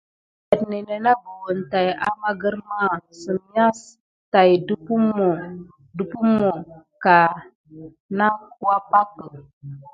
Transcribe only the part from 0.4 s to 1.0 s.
Ernénè